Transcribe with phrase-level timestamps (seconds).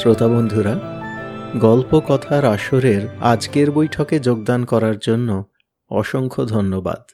[0.00, 0.74] শ্রোতা বন্ধুরা,
[1.58, 5.44] গল্প কথার আসরের আজকের বৈঠকে যোগদান করার জন্য
[5.88, 7.10] অসংখ্য ধন্যবাদ।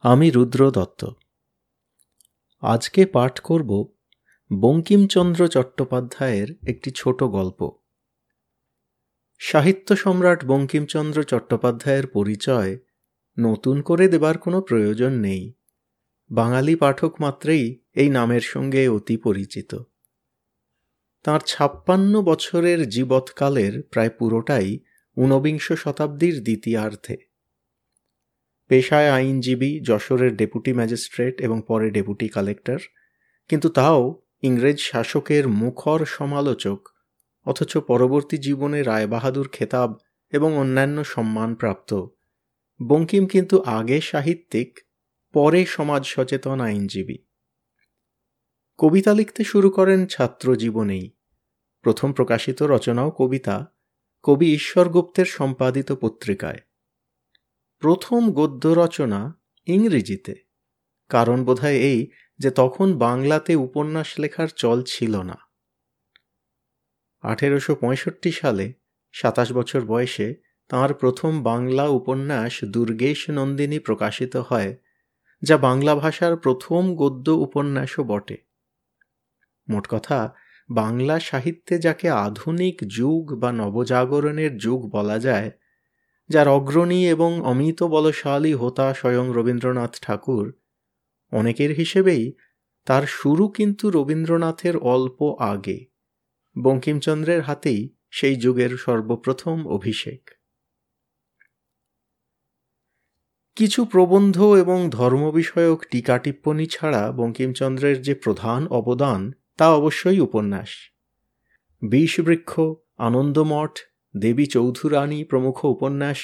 [0.00, 1.06] আমি রুদ্র দত্ত।
[2.60, 3.92] আজকে পাঠ করব
[4.60, 7.70] বঙ্কিমচন্দ্র চট্টোপাধ্যায়ের একটি ছোট গল্প।
[9.38, 12.78] সাহিত্য সম্রাট বঙ্কিমচন্দ্র চট্টোপাধ্যায়ের পরিচয়
[13.38, 15.54] নতুন করে দেবার কোনো প্রয়োজন নেই।
[16.30, 19.74] বাঙালি পাঠক মাত্রেই এই নামের সঙ্গে অতি পরিচিত।
[21.28, 24.78] তাঁর ছাপ্পান্ন বছরের জীবৎকালের প্রায় পুরোটাই
[25.16, 27.16] ঊনবিংশ শতাব্দীর দ্বিতীয়ার্ধে।
[28.68, 32.78] পেশায় আইনজীবী, যশোরের ডেপুটি ম্যাজিস্ট্রেট এবং পরে ডেপুটি কালেক্টর,
[33.48, 36.88] কিন্তু তাও ইংরেজ শাসকের মুখর সমালোচক,
[37.44, 39.98] অথচ পরবর্তী জীবনে রায়বাহাদুর খেতাব
[40.30, 42.06] এবং অন্যান্য সম্মানপ্রাপ্ত।
[42.88, 44.78] বঙ্কিম কিন্তু আগে সাহিত্যিক,
[45.32, 47.18] পরে সমাজ সচেতন আইনজীবী।
[48.76, 51.17] কবিতা লিখতে শুরু করেন ছাত্র জীবনেই
[51.84, 53.56] প্রথম প্রকাশিত রচনাও কবিতা
[54.22, 56.60] কবি ঈশ্বর গুপ্তের সম্পাদিত পত্রিকায়।
[57.78, 59.20] প্রথম গদ্য রচনা
[59.66, 60.34] ইংরেজিতে,
[61.08, 65.38] কারণ বোধহয় এই যে তখন বাংলাতে উপন্যাস লেখার চল ছিল না।
[67.24, 68.72] আঠেরোশো পঁয়ষট্টি সালে,
[69.12, 70.34] সাতাশ বছর বয়সে,
[70.68, 74.76] তাঁর প্রথম বাংলা উপন্যাস দুর্গেশ নন্দিনী প্রকাশিত হয়,
[75.42, 78.36] যা বাংলা ভাষার প্রথম গদ্য উপন্যাসও বটে।
[79.68, 80.34] মোট কথা
[80.70, 85.50] বাংলা সাহিত্যে যাকে আধুনিক যুগ বা নবজাগরণের যুগ বলা যায়,
[86.28, 90.52] যার অগ্রণী এবং অমিত বলশালী হোতা স্বয়ং রবীন্দ্রনাথ ঠাকুর,
[91.32, 92.32] অনেকের হিসেবেই
[92.84, 95.86] তার শুরু কিন্তু রবীন্দ্রনাথের অল্প আগে,
[96.56, 100.30] বঙ্কিমচন্দ্রের হাতেই সেই যুগের সর্বপ্রথম অভিষেক।
[103.56, 110.68] কিছু প্রবন্ধ এবং ধর্ম বিষয়ক টিকা টিপ্পণী ছাড়া বঙ্কিমচন্দ্রের যে প্রধান অবদান তা অবশ্যই উপন্যাস।
[111.82, 112.60] বিষবৃক্ষ,
[112.98, 113.78] আনন্দমঠ,
[114.16, 116.16] দেবী চৌধুরানী প্রমুখ উপন্যাস,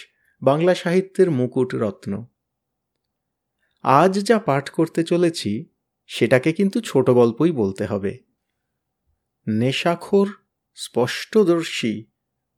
[0.43, 2.27] বাংলা সাহিত্যের মুকুট রত্ন।
[3.83, 5.67] আজ যা পাঠ করতে চলেছি,
[6.07, 8.19] সেটাকে কিন্তু ছোট গল্পই বলতে হবে।
[9.49, 10.29] নেশাখোর,
[10.75, 12.05] স্পষ্টদর্শী,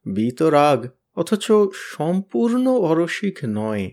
[0.06, 3.90] বিতরাগ, অথচ সম্পূর্ণ অরসিক নয়।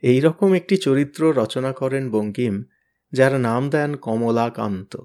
[0.00, 2.64] এই রকম একটি চরিত্র রচনা করেন বঙ্কিম
[3.12, 4.96] যার নাম দেন কমলাকান্ত।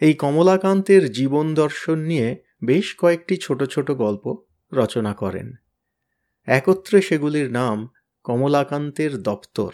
[0.00, 4.36] এই কমলাকান্তের জীবন দর্শন নিয়ে বেশ কয়েকটি ছোট ছোট গল্প
[4.72, 5.52] রচনা করেন।
[6.46, 7.88] একত্রে সেগুলির নাম
[8.24, 9.72] কমলাকান্তের দপ্তর।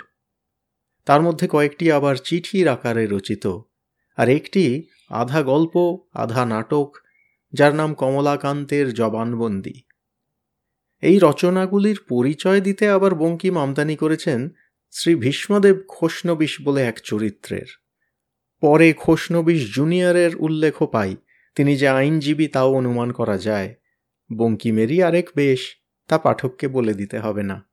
[1.04, 3.58] তার মধ্যে কয়েকটি আবার চিঠির আকারে রচিত,
[4.16, 6.96] আর একটি আধা গল্প, আধা নাটক,
[7.52, 9.82] যার নাম কমলাকান্তের জবানবন্দি।
[11.00, 14.48] এই রচনাগুলির পরিচয় দিতে আবার বঙ্কিম আমদানি করেছেন
[14.90, 17.81] শ্রী ভীষ্মদেব খোষ্ণবিশ বলে এক চরিত্রের।
[18.62, 21.16] পরে খোশনবিশ জুনিয়রের উল্লেখও পাই,
[21.54, 23.74] তিনি যে আইনজীবী তাও অনুমান করা যায়।
[24.36, 25.76] বঙ্কিমেরই আরেক বেশ,
[26.08, 27.68] তা পাঠককে বলে দিতে হবে না।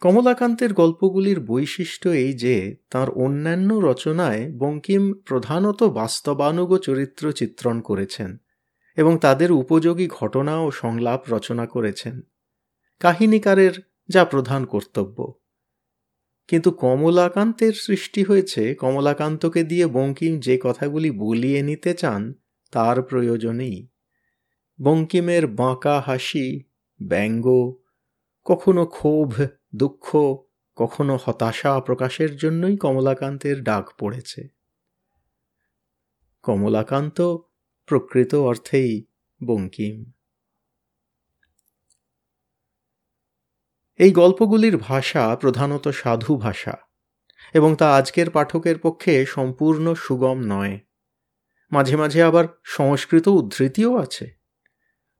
[0.00, 8.36] কমলাকান্তের গল্পগুলির বৈশিষ্ট্য এই যে, তার অন্যান্য রচনায় বঙ্কিম প্রধানত বাস্তবানুগ চরিত্র চিত্রণ করেছেন
[8.96, 12.22] এবং তাদের উপযোগী ঘটনা ও সংলাপ রচনা করেছেন।
[13.00, 13.72] কাহিনীকারের
[14.08, 15.42] যা প্রধান কর্তব্য।
[16.48, 22.34] কিন্তু কমলাকান্তের সৃষ্টি হয়েছে, কমলাকান্তকে দিয়ে বঙ্কিম যে কথাগুলি বলিয়ে নিতে চান,
[22.70, 23.88] তার প্রয়োজনেই।
[24.82, 26.64] বঙ্কিমের বাঁকা হাসি,
[27.02, 27.74] ব্যঙ্গ,
[28.44, 29.42] কখনো ক্ষোভ,
[29.74, 30.16] দুঃখ,
[30.76, 34.48] কখনো হতাশা প্রকাশের জন্যই কমলাকান্তের ডাক পড়েছে।
[36.42, 37.36] কমলাকান্ত
[37.86, 39.04] প্রকৃত অর্থেই
[39.44, 40.12] বঙ্কিম।
[44.00, 46.74] এই গল্পগুলির ভাষা প্রধানত সাধু ভাষা,
[47.54, 50.78] এবং তা আজকের পাঠকের পক্ষে সম্পূর্ণ সুগম নয়।
[51.72, 54.26] মাঝে মাঝে আবার সংস্কৃত উদ্ধৃতিও আছে।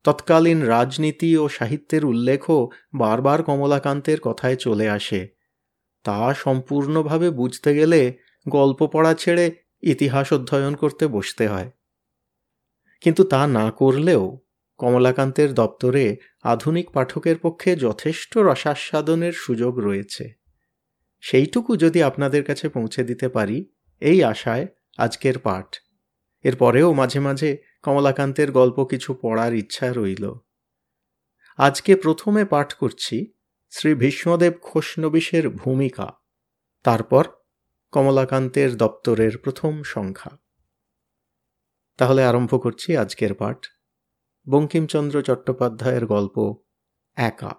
[0.05, 2.59] তৎকালীন রাজনীতি ও সাহিত্যের উল্লেখও
[2.95, 5.21] বারবার কমলাকান্তের কথায় চলে আসে।
[6.05, 8.01] তা সম্পূর্ণভাবে বুঝতে গেলে
[8.47, 9.47] গল্প পড়া ছেড়ে
[9.83, 11.71] ইতিহাস অধ্যয়ন করতে বসতে হয়।
[13.01, 14.25] কিন্তু তা না করলেও
[14.83, 20.35] কমলাকান্তের দপ্তরে আধুনিক পাঠকের পক্ষে যথেষ্ট রসাস্বাদনের সুযোগ রয়েছে।
[21.21, 23.71] সেইটুকু যদি আপনাদের কাছে পৌঁছে দিতে পারি,
[24.01, 25.77] এই আশায় আজকের পাঠ।
[26.43, 30.35] এরপরেও মাঝে মাঝে কমলাকান্তের গল্প কিছু পড়ার ইচ্ছা রইল।
[31.57, 33.33] আজকে প্রথমে পাঠ করছি
[33.71, 36.13] শ্রী ভীষ্মদেব খোষ্ণবিশের ভূমিকা,
[36.83, 37.25] তারপর
[37.93, 40.39] কমলাকান্তের দপ্তরের প্রথম সংখ্যা।
[41.97, 43.59] তাহলে আরম্ভ করছি আজকের পাঠ।
[44.49, 46.57] বঙ্কিমচন্দ্র চট্টোপাধ্যায়ের গল্প,
[47.17, 47.51] একা।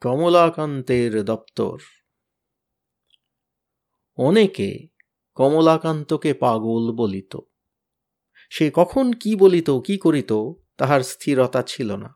[0.00, 1.78] কমলাকান্তের দপ্তর।
[4.16, 4.88] অনেকে
[5.34, 7.36] কমলাকান্তকে পাগল বলিত।
[8.50, 10.32] সে কখন কি বলিত, কি করিত
[10.80, 12.10] তাহার স্থিরতা ছিল না।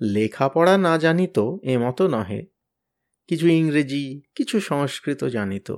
[0.00, 2.46] লেখাপড়া না জানিত এমতো নহে,
[3.26, 5.68] কিছু ইংরেজি, কিছু সংস্কৃত জানিত।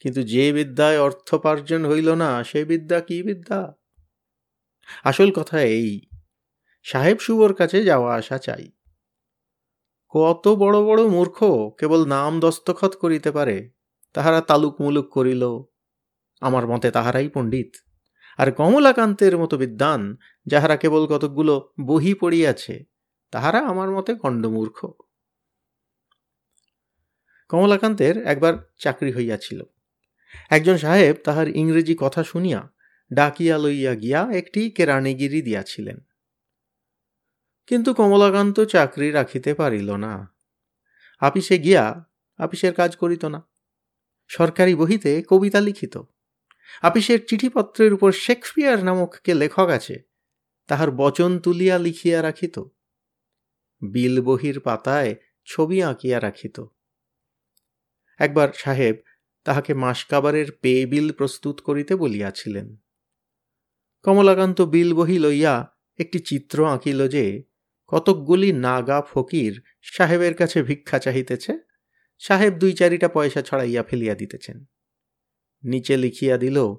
[0.00, 3.74] কিন্তু যে বিদ্যায় অর্থোপার্জন হইল না, সে বিদ্যা কি বিদ্যা?
[5.04, 6.00] আসল কথা এই,
[6.82, 8.72] সাহেব শুভর কাছে যাওয়া আসা চাই।
[10.08, 11.38] কত বড় বড় মূর্খ
[11.78, 13.70] কেবল নাম দস্তখত করিতে পারে,
[14.12, 15.42] তাহারা তালুক মুলুক করিল,
[16.40, 17.72] আমার মতে তাহারাই পণ্ডিত।
[18.38, 20.16] আর কমলাকান্তের মতো বিদ্বান,
[20.46, 22.84] যাহারা কেবল কতকগুলো বহি পড়িয়াছে,
[23.30, 24.86] তাহারা আমার মতে গণ্ডমূর্খ
[27.48, 29.62] কমলাকান্তের একবার চাকরি হইয়াছিল।
[30.50, 32.70] একজন সাহেব তাহার ইংরেজি কথা শুনিয়া
[33.12, 36.00] ডাকিয়া লইয়া গিয়া একটি কেরানিগিরি দিয়াছিলেন।
[37.66, 40.34] কিন্তু কমলাকান্ত চাকরি রাখিতে পারিল না।
[41.20, 42.04] আপিসে গিয়া
[42.36, 43.42] আপিসের কাজ করিত না।
[44.28, 45.98] সরকারি বহিতে কবিতা লিখিত।
[46.82, 49.96] আপিসের চিঠিপত্রের উপর শেক্সপিয়ার নামক কে লেখক আছে,
[50.66, 52.56] তাহার বচন তুলিয়া লিখিয়া রাখিত,
[53.82, 55.14] বিল বহির পাতায়
[55.44, 56.56] ছবি আঁকিয়া রাখিত।
[58.18, 58.96] একবার সাহেব
[59.44, 62.76] তাহাকে মাসকাবারের পে বিল প্রস্তুত করিতে বলিয়াছিলেন।
[64.02, 65.54] কমলাকান্ত বিল বহি লইয়া
[65.98, 67.42] একটি চিত্র আঁকিল যে
[67.86, 69.52] কতকগুলি নাগা ফকির
[69.82, 71.52] সাহেবের কাছে ভিক্ষা চাহিতেছে,
[72.18, 74.64] সাহেব দুই চারিটা পয়সা ছড়াইয়া ফেলিয়া দিতেছেন।
[75.64, 76.74] নিচে লিখিয়া দিল,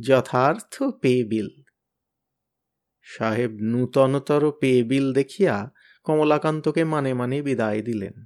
[0.00, 1.48] যথার্থ পে বিল
[3.02, 5.72] সাহেব নূতনতর পে বিল দেখিয়া
[6.04, 8.24] কমলাকান্তকে মানে মানে বিদায় দিলেন।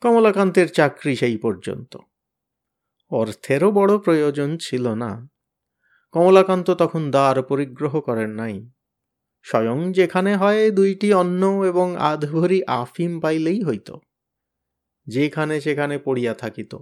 [0.00, 1.96] কমলাকান্তের চাকরি সেই পর্যন্ত।
[3.10, 5.28] অর্থেরও বড় প্রয়োজন ছিল না।
[6.12, 8.70] কমলাকান্ত তখন দ্বার পরিগ্রহ করেন নাই।
[9.42, 13.96] স্বয়ং যেখানে হয় দুইটি অন্ন এবং আধভরি আফিম পাইলেই হইত।
[15.06, 16.74] যেখানে সেখানে পড়িয়া থাকিত।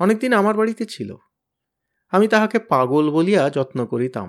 [0.00, 1.10] অনেকদিন আমার বাড়িতে ছিল।
[2.12, 4.28] আমি তাহাকে পাগল বলিয়া যত্ন করিতাম,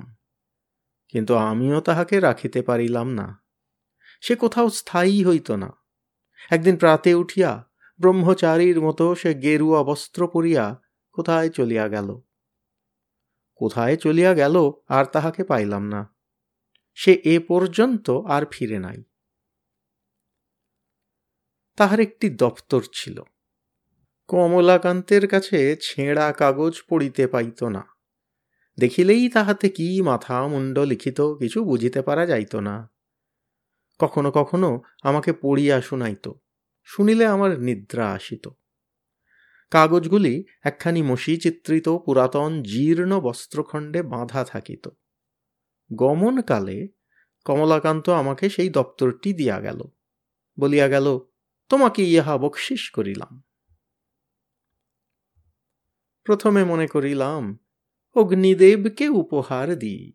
[1.08, 3.28] কিন্তু আমিও তাহাকে রাখিতে পারিলাম না।
[4.24, 5.70] সে কোথাও স্থায়ী হইত না।
[6.52, 7.52] একদিন প্রাতে উঠিয়া
[8.00, 10.66] ব্রহ্মচারীর মতো সে গেরুয়া বস্ত্র পরিয়া
[11.16, 12.10] কোথায় চলিয়া গেল?
[13.62, 14.56] কোথায় চলিয়া গেল
[14.88, 16.02] আর তাহাকে পাইলাম না।
[16.98, 19.00] সে এ পর্যন্ত আর ফিরে নাই।
[21.78, 23.18] তাহার একটি দপ্তর ছিল।
[24.28, 27.86] কমলাকান্তের কাছে ছেঁড়া কাগজ পড়িতে পাইত না।
[28.80, 32.90] দেখিলেই তাহাতে কি মাথা মুন্ড লিখিত কিছু বুঝিতে পারা যাইত না।
[34.00, 36.32] কখনো কখনো আমাকে পড়িয়া শুনাইত,
[36.84, 38.50] শুনিলে আমার নিদ্রা আসিত।
[39.72, 44.90] কাগজগুলি একখানি মসি চিত্রিত পুরাতন জীর্ণ বস্ত্রখণ্ডে বাঁধা থাকিত।
[45.94, 46.88] গমনকালে
[47.46, 49.84] কমলাকান্ত আমাকে সেই দপ্তরটি দিয়া গেল,
[50.60, 51.20] বলিয়া গেল,
[51.70, 53.44] তোমাকে ইহা বকশিস করিলাম।
[56.28, 57.60] প্রথমে মনে করিলাম,
[58.16, 60.14] অগ্নিদেবকে উপহার দিই।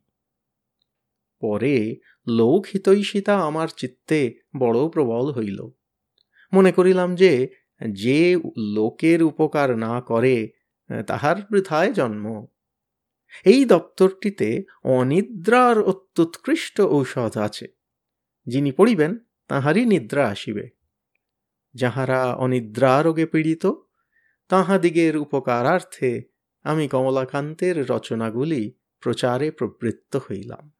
[1.40, 1.97] পরে
[2.28, 4.21] লোক হিতৈষিতা আমার চিত্তে
[4.57, 5.61] বড় প্রবল হইল।
[6.52, 7.49] মনে করিলাম যে
[7.92, 8.37] যে
[8.75, 10.50] লোকের উপকার না করে,
[11.07, 12.47] তাহার বৃথায় জন্ম।
[13.45, 17.66] এই দপ্তরটিতে অনিদ্রার অত্যুৎকৃষ্ট ঔষধ আছে।
[18.47, 20.69] যিনি পড়িবেন, তাহারই নিদ্রা আসিবে।
[21.75, 23.66] যাহারা অনিদ্রা রোগে পীড়িত
[24.52, 26.23] তাহাদিগের উপকারার্থে
[26.62, 30.73] আমি কমলাকান্তের রচনাগুলি প্রচারে প্রবৃত্ত হইলাম।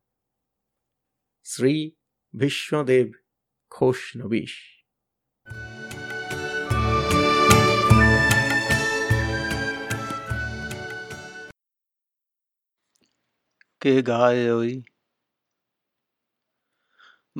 [1.45, 1.93] শ্রী
[2.39, 3.13] ভীষ্মদেব
[3.71, 4.17] ঘোষ
[13.81, 14.83] কে গায় ওই?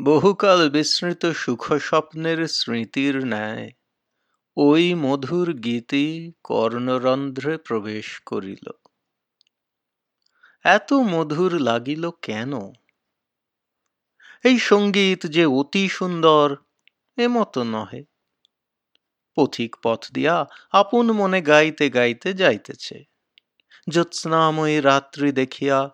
[0.05, 3.71] বহুকাল বিস্মৃত সুখ স্বপ্নের স্মৃতির ন্যায়
[4.57, 8.71] ওই মধুর গীতি কর্ণরন্ধ্রে প্রবেশ করিল।
[10.65, 12.73] এত মধুর লাগিল কেন?
[14.45, 16.57] এই সংগীত যে অতি সুন্দর
[17.17, 18.05] এমতো নহে।
[19.35, 23.05] পথিক পথ দিয়া আপন মনে গাইতে গাইতে যাইতেছে।
[23.91, 25.91] জ্যোৎস্নাময়ী রাত্রি দেখিয়া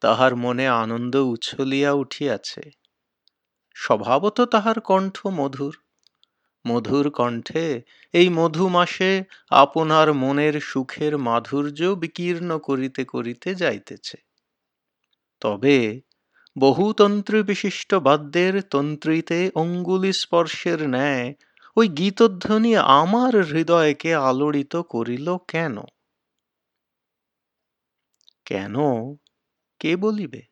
[0.00, 2.70] তাহার মনে আনন্দ উছলিয়া উঠিয়াছে।
[3.74, 5.82] স্বভাবত তাহার কণ্ঠ মধুর।
[6.66, 14.16] মধুর কণ্ঠে, এই মধু মাসে আপনার মনের সুখের মাধুর্য বিকীর্ণ করিতে করিতে যাইতেছে।
[15.40, 16.00] তবে
[16.58, 21.34] বহুতন্ত্রী বিশিষ্ট বাদ্যের তন্ত্রীতে অঙ্গুলি স্পর্শের ন্যায়
[21.76, 25.76] ওই গীতধ্বনি আমার হৃদয়কে আলোড়িত করিল কেন?
[28.46, 28.74] কেন?
[29.80, 30.42] কে বলিবে?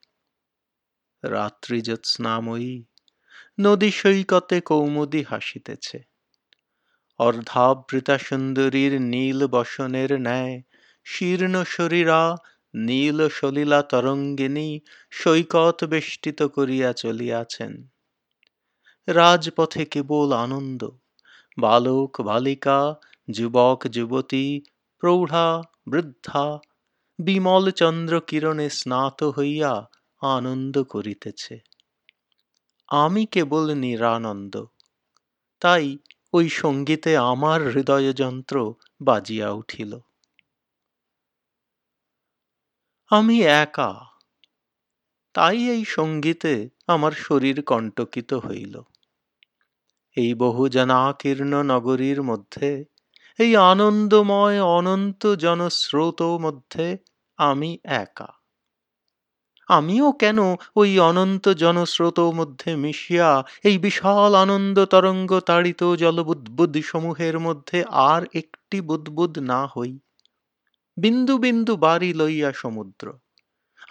[1.23, 2.88] রাত্রি জ্যোৎস্নাময়ী
[3.61, 5.99] নদী সৈকতে কৌমুদি হাসিতেছে।
[7.19, 10.63] অর্ধাবৃতা সুন্দরীর নীল বসনের ন্যায়,
[11.05, 12.37] শীর্ণ শরীরা,
[12.75, 14.81] নীল সলীলা তরঙ্গিনী
[15.11, 17.89] সৈকত বেষ্টিত করিয়া চলিয়াছেন।
[19.09, 20.89] রাজপথে কেবল আনন্দ,
[21.59, 22.95] বালক, বালিকা,
[23.31, 24.63] যুবক, যুবতী,
[24.99, 26.59] প্রৌঢ়া, বৃদ্ধা,
[27.19, 29.89] বিমল চন্দ্র কিরণে স্নাত হইয়া
[30.23, 31.68] আনন্দ করিতেছে।
[32.91, 34.65] আমি কেবল নিরানন্দ।
[35.61, 35.99] তাই
[36.33, 39.99] ওই সঙ্গীতে আমার হৃদয়যন্ত্র বাজিয়া উঠিল।
[43.11, 43.91] আমি একা।
[45.35, 48.83] তাই এই সঙ্গীতে আমার শরীর কণ্টকিত হইল।
[50.17, 52.85] এই বহু জনাকীর্ণ নগরীর মধ্যে,
[53.39, 56.99] এই আনন্দময় অনন্ত জনস্রোত মধ্যে
[57.37, 58.38] আমি একা।
[59.69, 60.39] আমিও কেন
[60.77, 68.81] ওই অনন্ত জনস্রোত মধ্যে মিশিয়া, এই বিশাল আনন্দ তরঙ্গ তাড়িত জলবুদ্বুদ সমূহের মধ্যে আর একটি
[68.81, 69.99] বুদ্বুদ না হই।
[70.97, 73.19] বিন্দু বিন্দু বাড়ি লইয়া সমুদ্র।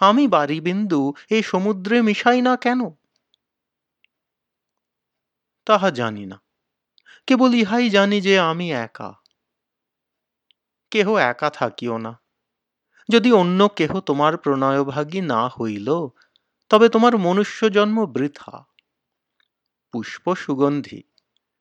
[0.00, 2.80] আমি বাড়ি বিন্দু এই সমুদ্রে মিশাই না কেন?
[5.66, 6.42] তাহা জানি না।
[7.26, 9.14] কেবল ইহাই জানি যে আমি একা।
[10.90, 12.20] কেহ একা থাকিও না।
[13.10, 16.08] যদি অন্য কেহ তোমার প্রণয়ভাগী না হইল,
[16.68, 18.66] তবে তোমার মনুষ্য জন্ম বৃথা।
[19.92, 21.02] পুষ্প সুগন্ধি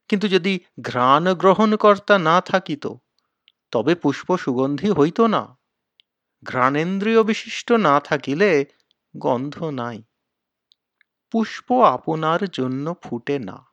[0.08, 2.88] কিন্তু যদি ঘ্রাণ গ্রহণকর্তা না থাকিত,
[3.72, 5.58] তবে পুষ্প সুগন্ধি হইত না।
[6.44, 8.66] ঘ্রাণেন্দ্রিয় বিশিষ্ট না থাকিলে
[9.18, 10.04] গন্ধ নাই।
[11.32, 13.66] পুষ্প আপনার জন্য ফুটে না।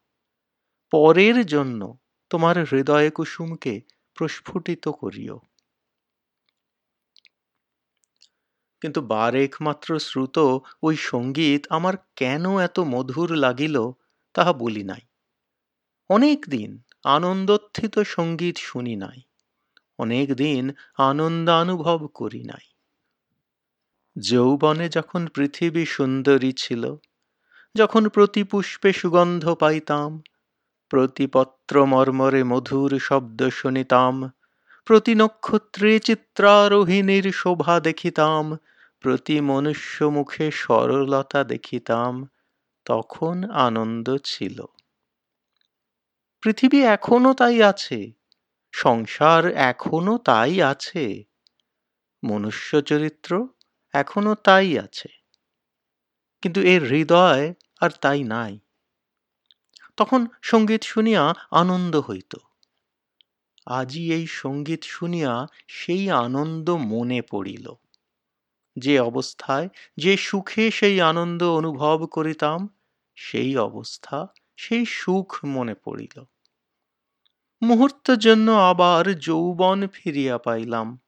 [0.90, 1.98] পরের জন্য
[2.30, 3.80] তোমার হৃদয় কুসুমকে
[4.14, 5.40] প্রস্ফুটিত করিও।
[8.80, 10.36] কিন্তু বারেক মাত্র শ্রুত
[10.82, 13.76] ওই সংগীত আমার কেন এত মধুর লাগিল
[14.34, 15.02] তাহা বলি নাই।
[16.10, 16.70] অনেক দিন
[17.04, 19.18] আনন্দোত্থিত সংগীত শুনি নাই,
[19.98, 20.64] অনেক দিন
[20.98, 22.66] আনন্দানুভব করি নাই।
[24.16, 26.96] যৌবনে যখন পৃথিবী সুন্দরী ছিল,
[27.74, 30.10] যখন প্রতি পুষ্পে সুগন্ধ পাইতাম,
[30.90, 34.14] প্রতিপত্র মর্মরে মধুর শব্দ শুনিতাম
[34.86, 38.56] প্রতি নক্ষত্রে চিত্রারোহিণীর শোভা দেখিতাম,
[39.00, 42.28] প্রতি মনুষ্য মুখে সরলতা দেখিতাম,
[42.84, 44.66] তখন আনন্দ ছিল।
[46.42, 48.12] পৃথিবী এখনও তাই আছে,
[48.72, 51.24] সংসার এখনও তাই আছে
[52.24, 53.48] মনুষ্য চরিত্র
[53.92, 55.08] এখনও তাই আছে।
[56.42, 58.58] কিন্তু এর হৃদয় আর তাই নাই।
[59.96, 62.36] তখন সংগীত শুনিয়া আনন্দ হইত।
[63.66, 67.74] আজি এই সংগীত শুনিয়া সেই আনন্দ মনে পড়িল।
[68.76, 72.78] যে অবস্থায়, যে সুখে সেই আনন্দ অনুভব করিতাম,
[73.16, 76.24] সেই অবস্থা, সেই সুখ মনে পড়িল।
[77.62, 80.98] মুহূর্তের জন্য আবার যৌবন ফিরিয়া পাইলাম।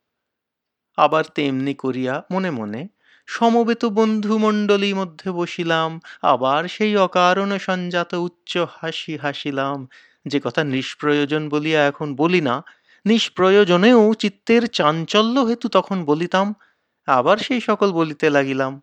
[0.96, 2.88] আবার তেমনি করিয়া মনে মনে
[3.26, 9.88] সমবেত বন্ধুমণ্ডলী মধ্যে বসিলাম, আবার সেই অকারণ সঞ্জাত উচ্চ হাসি হাসিলাম
[10.26, 12.64] যে কথা নিষ্প্রয়োজন বলিয়া এখন বলি না,
[13.04, 16.54] নিষ্প্রয়োজনেও চিত্তের চাঞ্চল্য হেতু তখন বলিতাম,
[17.06, 18.82] আবার সেই সকল বলিতে লাগিলাম।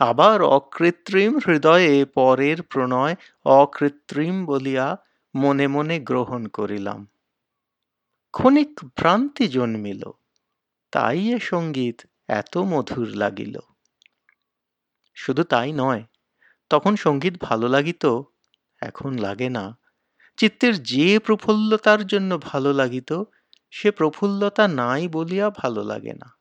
[0.00, 3.14] আবার অকৃত্রিম হৃদয়ে পরের প্রণয়
[3.44, 4.96] অকৃত্রিম বলিয়া
[5.34, 7.08] মনে মনে গ্রহণ করিলাম।
[8.32, 10.02] ক্ষণিক ভ্রান্তি জন্মিল,
[10.92, 13.58] তাই এ সংগীত এত মধুর লাগিল।
[15.14, 16.02] শুধু তাই নয়,
[16.70, 18.20] তখন সংগীত ভালো লাগিত,
[18.82, 19.78] এখন লাগে না।
[20.38, 23.22] চিত্তের যে প্রফুল্লতার জন্য ভালো লাগিত,
[23.70, 26.36] সে প্রফুল্লতা নাই বলিয়া ভালো লাগে না।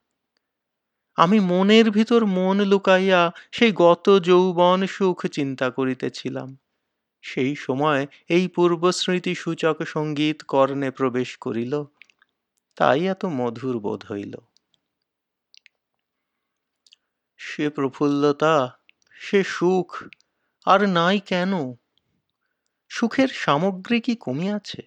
[1.16, 6.58] আমি মনের ভিতর মন লুকাইয়া সেই গত যৌবন সুখ চিন্তা করিতেছিলাম।
[7.22, 11.84] সেই সময় এই পূর্বস্মৃতি সূচক সংগীত কর্ণে প্রবেশ করিল,
[12.76, 14.34] তাই এত মধুর বোধ হইল।
[17.40, 18.80] সে প্রফুল্লতা,
[19.20, 20.04] সে সুখ,
[20.66, 21.76] আর নাই কেন?
[22.96, 24.82] সুখের সামগ্রী কি কমিয়াছে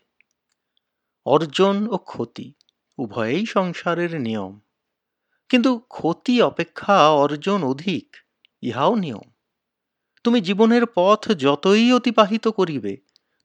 [1.25, 2.53] অর্জন ও ক্ষতি
[2.99, 4.61] উভয়েই সংসারের নিয়ম।
[5.49, 8.17] কিন্তু ক্ষতি অপেক্ষা অর্জন অধিক,
[8.63, 9.31] ইহাও নিয়ম।
[10.25, 12.97] তুমি জীবনের পথ যতই অতিবাহিত করিবে,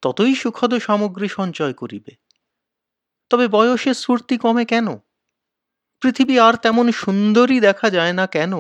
[0.01, 2.11] ততই সুখদ সামগ্রী সঞ্চয় করিবে।
[3.29, 4.97] তবে বয়সের স্ফূর্তি কমে কেন?
[6.01, 8.53] পৃথিবী আর তেমন সুন্দরী দেখা যায় না কেন?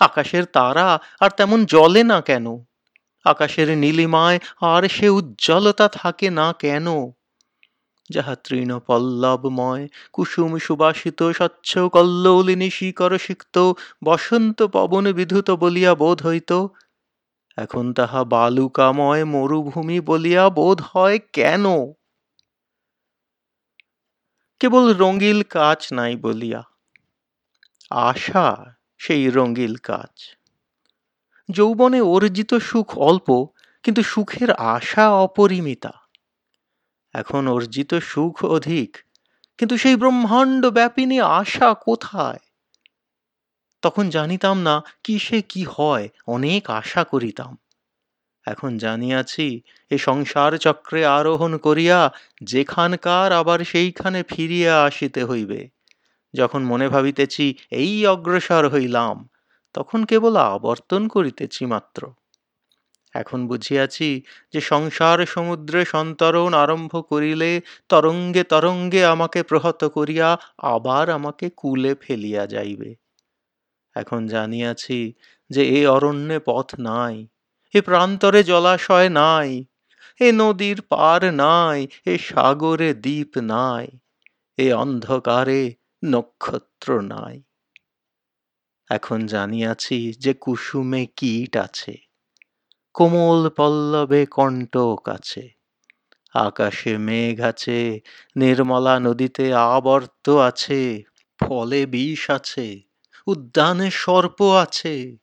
[0.00, 2.64] আকাশের তারা আর তেমন জ্বলে না কেন?
[3.24, 6.86] আকাশের নীলিমায় আর সে উজ্জ্বলতা থাকে না কেন?
[8.10, 13.72] যাহা তৃণ পল্লবময় কুসুম সুবাসিত, স্বচ্ছ কল্লোলিনী শিকর সিক্ত,
[14.04, 16.52] বসন্ত পবন বিধুত বলিয়া বোধ হইত।
[17.56, 21.64] এখন তাহা বালুকাময় মরুভূমি বলিয়া বোধ হয় কেন?
[24.60, 26.62] কেবল রঙ্গিল কাজ নাই বলিয়া।
[27.90, 30.36] আশা সেই রঙ্গিল কাজ।
[31.48, 33.46] যৌবনে অর্জিত সুখ অল্প,
[33.82, 35.92] কিন্তু সুখের আশা অপরিমিতা।
[37.14, 38.98] এখন অর্জিত সুখ অধিক,
[39.58, 42.38] কিন্তু সেই ব্রহ্মাণ্ড ব্যাপিনী আশা কোথায়?
[43.82, 47.58] তখন জানিতাম না কি সে কি হয়, অনেক আশা করিতাম।
[48.46, 55.68] এখন জানিয়াছি, এ সংসার চক্রে আরোহণ করিয়া যেখানকার আবার সেইখানে ফিরিয়া আসিতে হইবে।
[56.34, 59.28] যখন মনে ভাবিতেছি, এই অগ্রসর হইলাম
[59.74, 62.12] তখন কেবল আবর্তন করিতেছি মাত্র।
[63.14, 71.50] এখন বুঝিয়াছি যে সংসার সমুদ্রে সন্তরণ আরম্ভ করিলে তরঙ্গে তরঙ্গে আমাকে প্রহত করিয়া আবার আমাকে
[71.56, 72.94] কুলে ফেলিয়া যাইবে।
[73.94, 75.14] এখন জানিয়াছি
[75.50, 77.26] যে এ অরণ্যে পথ নাই,
[77.74, 79.64] এ প্রান্তরে জলাশয় নাই,
[80.20, 83.86] এ নদীর পার নাই, এ সাগরে দ্বীপ নাই,
[84.58, 87.43] এ অন্ধকারে নক্ষত্র নাই।
[88.90, 91.98] এখন জানিয়াছি যে কুসুমে কীট আছে।
[92.94, 95.50] কোমল পল্লবে কণ্টক আছে।
[96.34, 98.00] আকাশে মেঘ আছে,
[98.36, 101.02] নির্মলা নদীতে আবর্ত আছে,
[101.38, 102.80] ফলে বিষ আছে,
[103.26, 105.16] উদ্যানে সর্প আছে।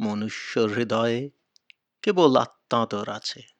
[0.00, 1.30] মনুষ্য হৃদয়ে
[2.02, 3.53] কেবল আত্মাদর আছে।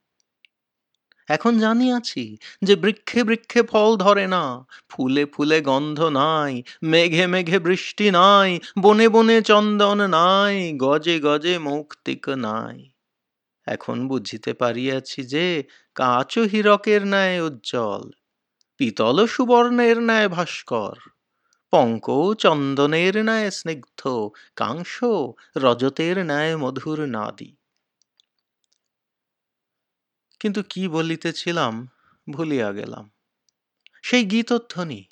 [1.28, 8.10] এখন জানিয়াছি যে বৃক্ষে বৃক্ষে ফল ধরে না। ফুলে ফুলে গন্ধ নাই, মেঘে মেঘে বৃষ্টি
[8.10, 12.90] নাই, বনে বনে চন্দন নাই, গজে গজে মৌক্তিক নাই।
[13.66, 18.10] এখন বুঝিতে পারিয়াছি যে কাঁচও হীরকের ন্যায় উজ্জ্বল,
[18.78, 20.96] পিতল সুবর্ণের ন্যায় ভাস্কর,
[21.72, 25.04] পঙ্ক চন্দনের ন্যায় স্নিগ্ধ কাংস
[25.56, 27.63] রজতের ন্যায় মধুর নাদি।
[30.44, 31.88] কিন্তু কি বলিতেছিলাম
[32.30, 33.10] ভুলিয়া গেলাম।
[34.02, 35.04] সেই গীতধ্বনি,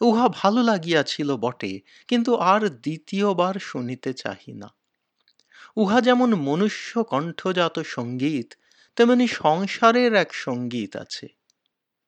[0.00, 4.74] উহা ভালো লাগিয়াছিল বটে, কিন্তু আর দ্বিতীয়বার শুনিতে চাহি না।
[5.76, 8.54] উহা যেমন মনুষ্য কণ্ঠজাত সংগীত,
[8.96, 11.28] তেমনি সংসারের এক সংগীত আছে।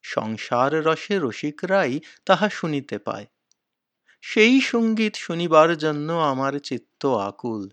[0.03, 3.27] সংসার রসে রসিকরাই তাহা শুনিতে পায়।
[4.20, 7.70] সেই সংগীত শুনিবার জন্য আমার চিত্ত আকুল।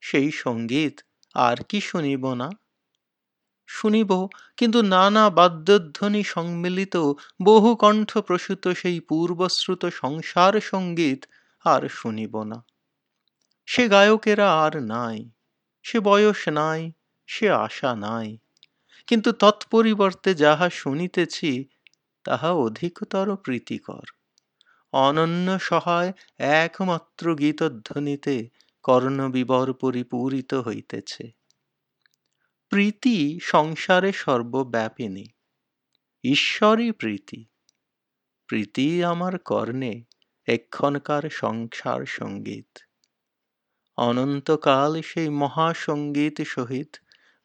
[0.00, 1.00] সেই সংগীত
[1.34, 2.50] আর কি শুনিব না?
[3.68, 6.96] শুনিব, কিন্তু নানা বাদ্যধ্বনি সম্মিলিত
[7.42, 11.26] বহু কণ্ঠ প্রসূত সেই পূর্বশ্রুত সংসার সংগীত
[11.64, 12.58] আর শুনিব না।
[13.66, 15.30] সে গায়কেরা আর নাই,
[15.82, 16.92] সে বয়স নাই,
[17.26, 18.38] সে আশা নাই,
[19.06, 21.68] কিন্তু তৎপরিবর্তে যাহা শুনিতেছি,
[22.24, 24.06] তাহা অধিকতর প্রীতিকর।
[24.92, 28.48] অনন্য সহায় একমাত্র গীতধ্বনিতে
[28.84, 31.24] কর্ণবিবর পরিপূরিত হইতেছে।
[32.70, 35.26] প্রীতি সংসারে সর্বব্যাপিনী।
[36.24, 37.44] ঈশ্বরই প্রীতি।
[38.46, 40.04] প্রীতি আমার কর্ণে
[40.46, 42.78] এক্ষণকার সংসার সংগীত।
[43.96, 46.96] অনন্তকাল সেই মহাসঙ্গীত সহিত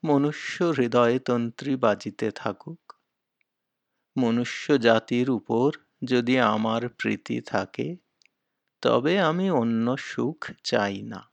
[0.03, 2.93] মনুষ্য হৃদয়তন্ত্রী বাজিতে থাকুক।
[4.17, 5.71] মনুষ্য জাতির উপর
[6.03, 7.95] যদি আমার প্রীতি থাকে,
[8.81, 11.32] তবে আমি অন্য সুখ চাই না।